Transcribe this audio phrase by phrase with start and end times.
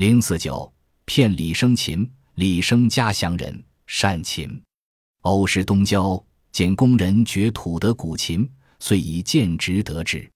[0.00, 0.72] 零四九，
[1.04, 2.10] 骗李生琴。
[2.36, 4.58] 李生家乡人，善琴。
[5.24, 10.26] 偶时东郊见工人掘土得古琴，遂以剑直得之。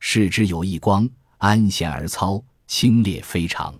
[0.00, 1.06] 视之有一光，
[1.36, 3.78] 安闲而操，清冽非常。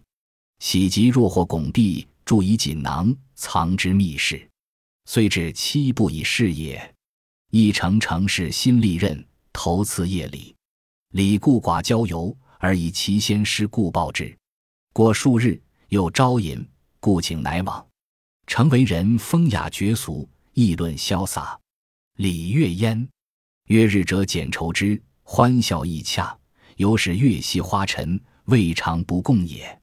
[0.58, 4.46] 喜极若获拱璧，铸以锦囊，藏之密室。
[5.06, 6.94] 遂至七步以事也。
[7.50, 10.54] 一城城市新历任，头次夜里，
[11.12, 14.36] 李固寡交游，而以其先师故报之。
[14.92, 16.66] 过数日，又招引。
[17.00, 17.84] 故请乃往，
[18.46, 21.58] 诚为人风雅绝俗，议论潇洒。
[22.16, 23.08] 礼乐焉，
[23.66, 26.38] 约日者简愁之，欢笑亦洽，
[26.76, 29.80] 犹使月夕花尘，未尝不共也。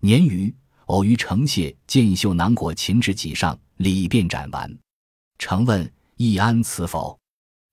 [0.00, 0.52] 年余，
[0.86, 4.76] 偶于城谢见秀囊裹秦至己上，礼便斩完。
[5.38, 7.16] 诚问易安此否？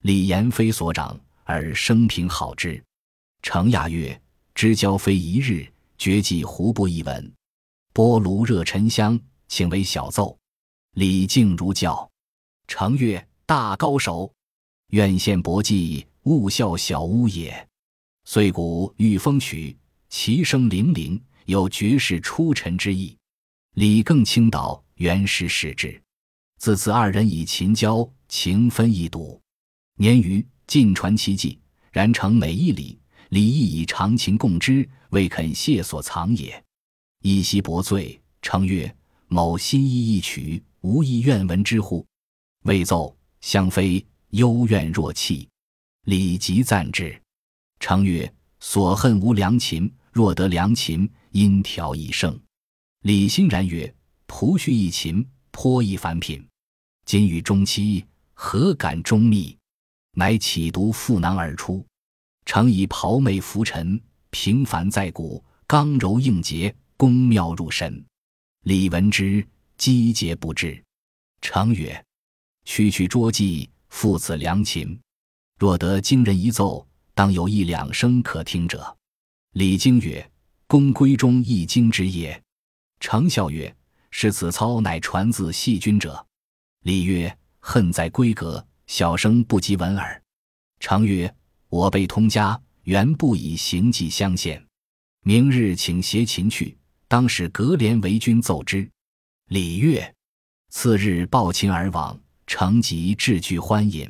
[0.04, 2.80] 李言非所长，而生平好之。
[3.42, 4.22] 程雅曰：
[4.54, 5.68] 知交非一日，
[6.04, 7.34] 绝技胡不一文。
[7.94, 9.18] 波炉热沉香，
[9.48, 10.38] 请为小奏。
[10.96, 12.12] 李靖如教。
[12.68, 14.30] 程曰：“大高手，
[14.90, 17.70] 愿献薄技，勿笑小巫也。”
[18.28, 19.78] 遂鼓御风曲，
[20.10, 23.18] 其声泠泠，有绝世出尘之意。
[23.76, 26.04] 李更倾倒，原是始之。
[26.58, 29.40] 自此二人以琴交，情分一睹。
[29.96, 31.58] 年余，尽传其技，
[31.94, 36.64] 然成每一礼，李亦以长情共之，未肯谢所藏也。
[37.22, 38.94] 一夕薄醉，称曰
[39.30, 42.04] ：“某心意一曲，无意愿闻之乎？”
[42.66, 45.48] 未奏，相非幽怨若泣。
[46.06, 47.22] 李即赞之，
[47.80, 52.38] 称曰：“所恨无良琴，若得良琴，音调一生。”
[53.06, 53.94] 李欣然曰
[54.28, 56.44] ：“仆婿一琴，颇一凡品。
[57.06, 58.04] 今与中期，
[58.34, 59.56] 何敢终密？”
[60.18, 61.86] 乃起读负囊而出，
[62.46, 64.02] 诚以袍袂拂尘，
[64.34, 66.76] 平凡在骨，刚柔应节。
[66.98, 68.04] 宫妙入神，
[68.64, 69.46] 李闻之，
[69.78, 70.82] 积节不至。
[71.42, 72.04] 常曰
[72.64, 74.98] ：“区区拙技，父子良琴。
[75.60, 78.96] 若得惊人一奏，当有一两声可听者。”
[79.54, 80.32] 李经曰
[80.66, 82.42] ：“公闺中一经之也。”
[83.02, 83.76] 程笑曰
[84.10, 86.26] ：“是此操乃传自细君者。”
[86.84, 90.24] 李曰：“恨在闺阁，小生不及闻耳。”
[90.80, 91.36] 常曰
[91.68, 94.66] ：“我辈通家，原不以行迹相限。
[95.24, 96.78] 明日请携琴去。”
[97.08, 98.90] 当使格连为君奏之。
[99.50, 100.16] 礼乐。
[100.72, 104.10] 次日抱琴而往，乘即置具欢饮。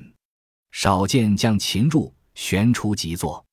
[0.71, 3.45] 少见将琴入，旋出即坐。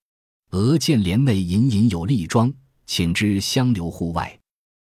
[0.51, 2.53] 俄见帘内隐隐有丽妆，
[2.87, 4.39] 请之相留户外。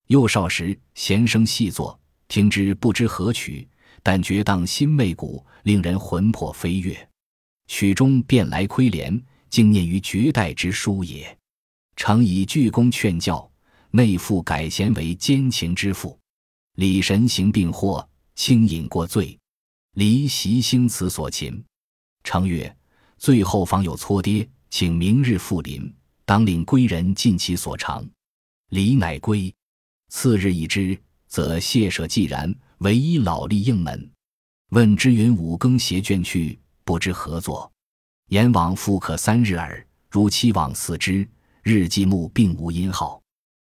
[0.08, 1.98] 幼少时弦声细作，
[2.28, 3.66] 听之不知何曲，
[4.02, 7.08] 但觉荡心媚骨，令人魂魄飞跃。
[7.66, 9.18] 曲中便来窥帘，
[9.50, 11.36] 竟念于绝代之书也。
[11.96, 13.46] 常以鞠躬劝教。
[13.92, 16.16] 内附改弦为奸情之父，
[16.76, 19.36] 李神行病祸，轻饮过醉，
[19.94, 21.60] 离席兴此所擒。
[22.22, 22.72] 程曰：
[23.18, 25.92] 最后方有搓跌，请明日复临，
[26.24, 28.08] 当令归人尽其所长。
[28.68, 29.52] 李乃归。
[30.08, 30.96] 次日已之，
[31.26, 34.08] 则谢舍既然，唯一老吏应门，
[34.68, 37.72] 问之云五更携卷去，不知何作。
[38.30, 41.28] 阎王复可三日耳，如期往四之，
[41.64, 43.20] 日记目并无音号。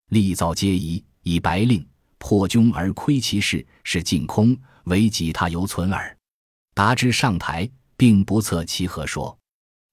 [0.10, 1.84] 立造皆疑，以白令
[2.20, 6.16] 破军而窥其事，是尽空，唯己他犹存耳。
[6.76, 7.68] 达之上台，
[7.98, 9.36] 并不测其何说。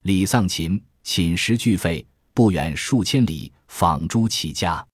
[0.02, 4.86] 李丧秦，寝食俱废，不远数千里访诸其家。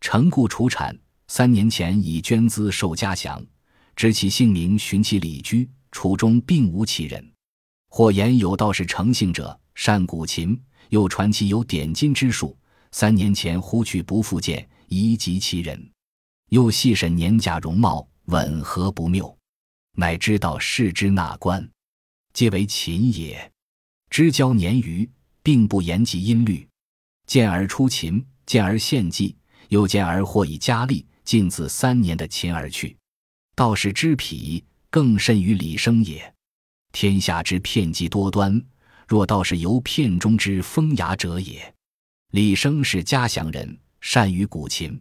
[0.00, 3.40] 成故楚产，三年前以捐资受家祥，
[3.94, 7.31] 知其姓名，寻其里居，楚中并无其人。
[7.94, 10.58] 或言有道是诚信者，善古琴，
[10.88, 12.56] 又传其有点金之术。
[12.90, 15.90] 三年前忽去不复见，疑及其人，
[16.48, 19.36] 又细审年甲容貌，吻合不谬，
[19.94, 21.68] 乃知道世之纳官，
[22.32, 23.52] 皆为琴也。
[24.08, 25.06] 知交年余，
[25.42, 26.66] 并不言及音律，
[27.26, 29.36] 见而出琴，见而献计，
[29.68, 32.96] 又见而或以佳丽，尽自三年的琴而去。
[33.54, 36.32] 道士知彼，更甚于李生也。
[36.92, 38.62] 天下之骗计多端，
[39.08, 41.74] 若道是由骗中之风雅者也。
[42.32, 45.00] 李生是家乡人，善于古琴。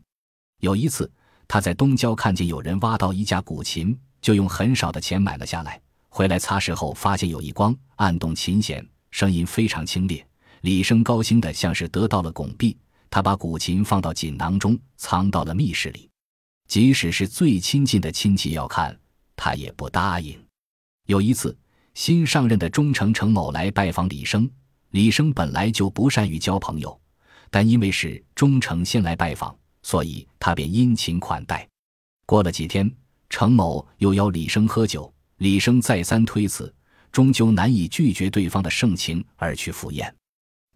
[0.62, 1.12] 有一次，
[1.48, 5.80] 他在东郊看见有人挖到一架古琴，就用很少的钱买了下来。
[6.10, 10.24] 回来擦拭后，发现有一光，按动琴弦，声音非常清冽。
[10.62, 12.78] 李生高兴的像是得到了拱璧，
[13.10, 16.10] 他把古琴放到锦囊中，藏到了密室里。
[16.68, 18.98] 即使是最亲近的亲戚要看，
[19.36, 20.38] 他也不答应。
[21.08, 21.58] 有一次，
[21.94, 24.50] 新上任的忠诚程某来拜访李生，
[24.92, 27.00] 李生本来就不善于交朋友。
[27.50, 29.54] 但因为是忠诚先来拜访，
[29.84, 31.68] 所以他便殷勤款待。
[32.26, 32.90] 过了几天，
[33.30, 36.74] 程某又邀李生喝酒，李生再三推辞，
[37.12, 40.16] 终究难以拒绝对方的盛情而去赴宴。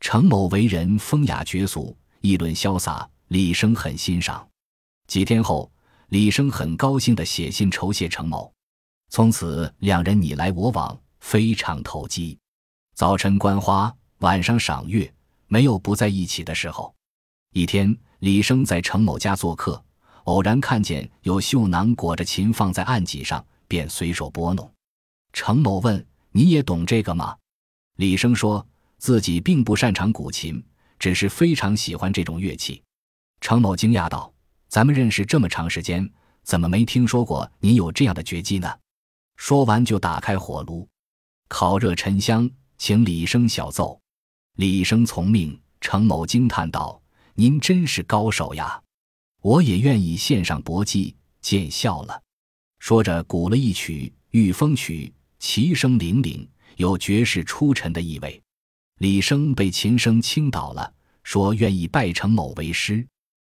[0.02, 4.46] 程某为人风雅绝俗，议论潇洒，李生很欣赏。
[5.08, 5.72] 几天后，
[6.10, 8.54] 李生很高兴地写信酬谢程某，
[9.10, 12.38] 从此两人你来我往，非常投机。
[12.94, 15.12] 早晨观花，晚上赏月，
[15.48, 16.94] 没有不在一起的时候。
[17.52, 19.84] 一天，李生在程某家做客，
[20.26, 24.72] 偶然看见有绣囊裹着琴放在案几上，便随手拨弄。
[25.34, 27.36] 程某问：“你也懂这个吗？”
[27.98, 28.64] 李生说
[29.00, 30.64] 自己并不擅长古琴，
[31.00, 32.84] 只是非常喜欢这种乐器。
[33.42, 34.32] 程某惊讶道
[34.70, 36.08] ：“咱们认识这么长时间，
[36.44, 38.72] 怎么没听说过您有这样的绝技呢？”
[39.38, 40.88] 说完就打开火炉，
[41.48, 42.50] 烤热沉香。
[42.78, 44.00] 请李生小奏，
[44.58, 45.58] 李生从命。
[45.80, 47.02] 程某惊叹道
[47.36, 48.82] ：“您真是高手呀！
[49.42, 52.22] 我也愿意献上薄技，见笑了。”
[52.80, 56.46] 说着，鼓了一曲《御风曲》，其声凛凛，
[56.76, 58.42] 有绝世出尘的意味。
[58.98, 60.94] 李生被琴声倾倒了，
[61.24, 63.08] 说愿意拜程某为师。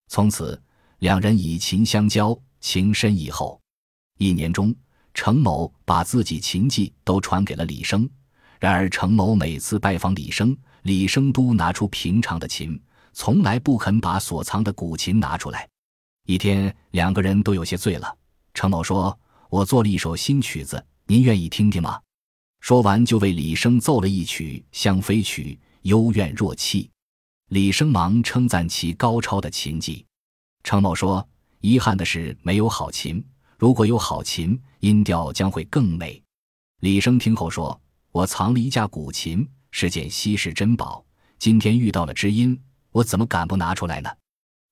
[0.09, 0.61] 从此，
[1.01, 3.61] 两人以琴相交，情深意厚。
[4.19, 4.75] 一年中，
[5.19, 8.09] 程某把自己琴技都传给了李生。
[8.61, 12.81] 然而，程某每次拜访李生，李生都拿出平常的琴，
[13.13, 15.69] 从来不肯把所藏的古琴拿出来。
[16.25, 18.17] 一天，两个人都有些醉了。
[18.55, 19.19] 程某说
[19.51, 22.01] ：“我做了一首新曲子，您愿意听听吗？”
[22.63, 26.89] 说完，就为李生奏了一曲《香妃曲》，幽怨若泣。
[27.49, 30.07] 李生忙称赞其高超的琴技。
[30.63, 31.29] 程某说
[31.61, 33.25] ：“遗憾的是，没有好琴。
[33.59, 36.23] 如果有好琴，音调将会更美。”
[36.81, 37.79] 李生听后说。
[38.11, 41.05] 我藏了一架古琴，是件稀世珍宝。
[41.39, 42.59] 今天遇到了知音，
[42.91, 44.11] 我怎么敢不拿出来呢？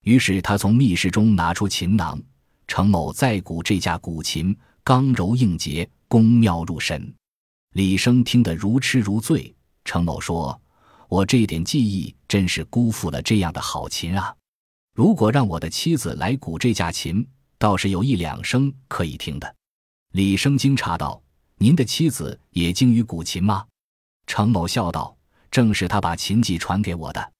[0.02, 2.20] 于是他从密室中拿出琴囊，
[2.66, 7.14] 程某再鼓这架古琴，刚柔应节，宫妙入神。
[7.74, 9.54] 李生听得如痴如醉。
[9.84, 10.58] 程某说
[11.08, 14.34] ：“我这点技艺真是辜负了这样的好琴啊！
[14.94, 17.24] 如果让我的妻子来鼓这架琴，
[17.58, 19.56] 倒是有一两声可以听的。”
[20.12, 21.22] 李生惊诧道。
[21.58, 23.64] 您的妻子也精于古琴吗？
[24.26, 25.16] 程某笑道
[25.50, 27.32] ：“正是他把琴技传给我的。”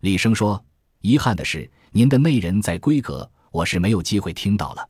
[0.00, 0.64] 李生说
[1.02, 4.88] ：“遗憾的是，您的内人在闺阁，我是没有机会听到了。”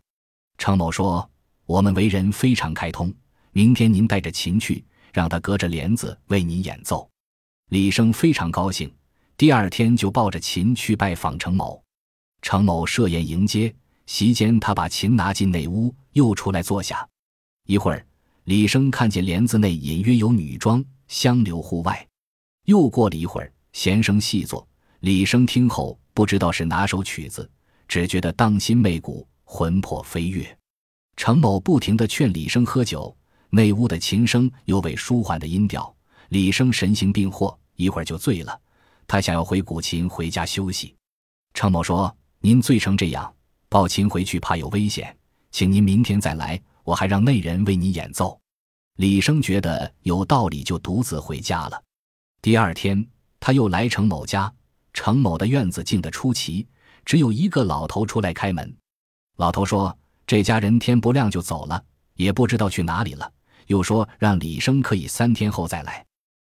[0.59, 1.29] 程某说
[1.67, 3.13] ：“我们为人非常开通，
[3.51, 7.11] 明天您带着琴去，让他隔着帘子为您演奏。”
[7.71, 8.89] 李生非常高兴，
[9.37, 11.83] 第二天就抱着琴去拜访程某。
[12.43, 13.75] 程某设宴迎接，
[14.09, 17.07] 席间他把琴拿进内屋，又出来坐下，
[17.67, 18.05] 一会儿。
[18.45, 22.09] 李生看见帘子内隐约有女装香流户外，
[22.65, 24.67] 又过了一会儿，弦声细作。
[25.01, 27.49] 李生听后不知道是哪首曲子，
[27.87, 30.59] 只觉得荡心媚骨，魂魄飞跃。
[31.19, 33.15] 程某不停地劝李生喝酒，
[33.51, 35.95] 内屋的琴声有尾舒缓的音调。
[36.31, 38.59] 李生神形病惑，一会儿就醉了。
[39.07, 40.97] 他想要回古琴回家休息。
[41.53, 43.35] 程某说：“您醉成这样，
[43.69, 45.17] 抱琴回去怕有危险，
[45.51, 48.41] 请您明天再来。”我还让内人为你演奏。
[48.97, 51.83] 李生觉得有道理，就独自回家了。
[52.41, 53.07] 第二天，
[53.39, 54.51] 他又来程某家。
[54.95, 56.67] 程某的院子静得出奇，
[57.05, 58.75] 只有一个老头出来开门。
[59.37, 59.95] 老头说
[60.27, 61.85] ：“这家人天不亮就走了，
[62.15, 63.31] 也不知道去哪里了。”
[63.69, 66.03] 又说让李生可以三天后再来。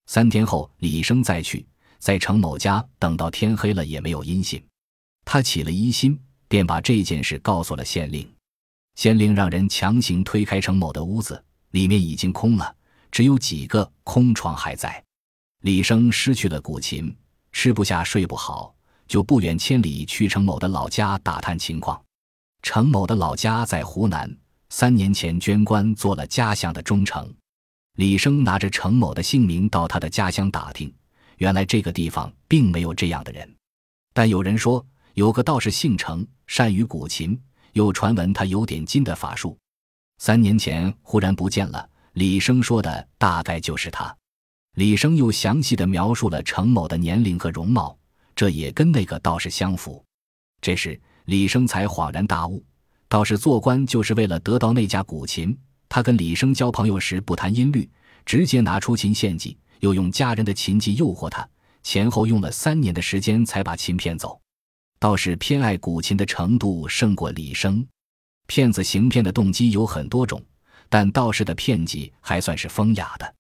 [0.07, 1.67] 三天后，李生再去，
[1.99, 4.65] 在程某家等到天黑了也没有音信。
[5.27, 6.19] 他起了疑心，
[6.53, 8.31] 便把这件事告诉了县令。
[8.95, 12.77] 县令让人强行推开程某的屋子，里面已经空了，
[13.11, 15.03] 只有几个空床还在。
[15.63, 17.17] 李生失去了古琴，
[17.53, 18.75] 吃不下睡不好，
[19.09, 21.99] 就不远千里去程某的老家打探情况。
[22.61, 24.31] 程某的老家在湖南，
[24.69, 27.35] 三年前捐官做了家乡的忠诚。
[27.97, 30.93] 李生拿着程某的姓名到他的家乡打听，
[31.39, 33.57] 原来这个地方并没有这样的人，
[34.13, 37.39] 但有人说有个道士姓程，善于古琴。
[37.73, 39.57] 又传闻他有点金的法术，
[40.19, 41.89] 三年前忽然不见了。
[42.13, 44.15] 李生说的大概就是他。
[44.75, 47.97] 李生又详细的描述了程某的年龄和容貌，
[48.37, 50.05] 这也跟那个道士相符。
[50.61, 52.63] 这时李生才恍然大悟，
[53.09, 55.57] 道士做官就是为了得到那架古琴。
[55.89, 57.89] 他跟李生交朋友时不谈音律，
[58.27, 61.49] 直接拿出琴献祭，又用家人的琴技诱惑他，
[61.83, 64.39] 前后用了三年的时间才把琴骗走。
[65.03, 67.85] 道士偏爱古琴的程度胜过李生，
[68.47, 70.41] 骗子行骗的动机有很多种，
[70.89, 73.35] 但道士的骗技还算是风雅的。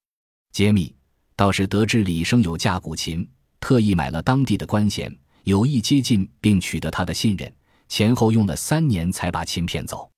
[0.50, 0.92] 揭秘：
[1.36, 3.24] 道士得知李生有架古琴，
[3.60, 7.54] 特意买了当地的官衔，有意接近并取得他的信任，
[7.86, 10.10] 前后用了三年才把琴骗走。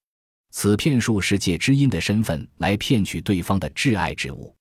[0.50, 4.56] 此骗术是借知音的身份来骗取对方的挚爱之物。